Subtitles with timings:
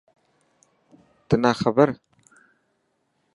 [1.27, 1.89] تون نا ڪر.